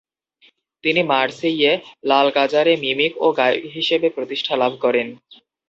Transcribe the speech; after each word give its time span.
তিনি 0.83 1.01
মার্সেইয়ে 1.03 1.71
লালকাজারে 2.09 2.73
মিমিক 2.83 3.13
ও 3.17 3.37
গায়ক 3.37 3.63
হিসেবে 3.75 4.07
প্রতিষ্ঠা 4.15 4.53
লাভ 4.61 4.73
করেন। 4.83 5.07